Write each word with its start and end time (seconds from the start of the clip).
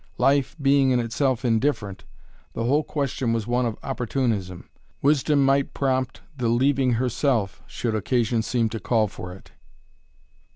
Life, 0.17 0.55
being 0.59 0.89
in 0.89 0.99
itself 0.99 1.45
indifferent, 1.45 2.05
the 2.53 2.63
whole 2.63 2.83
question 2.83 3.33
was 3.33 3.45
one 3.45 3.67
of 3.67 3.77
opportunism. 3.83 4.67
Wisdom 5.03 5.45
might 5.45 5.75
prompt 5.75 6.21
the 6.35 6.49
leaving 6.49 6.93
herself 6.93 7.61
should 7.67 7.93
occasion 7.93 8.41
seem 8.41 8.67
to 8.69 8.79
call 8.79 9.07
for 9.07 9.31
it. 9.31 9.51